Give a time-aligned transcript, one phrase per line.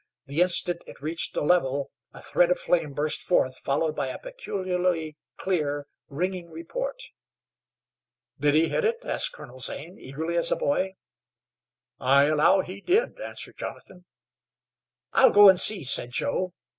[0.25, 4.17] The instant it reached a level a thread of flame burst forth, followed by a
[4.17, 7.03] peculiarly clear, ringing report.
[8.39, 10.95] "Did he hit?" asked Colonel Zane, eagerly as a boy.
[11.99, 14.05] "I allow he did," answered Jonathan.
[15.13, 16.55] "I'll go and see," said Joe.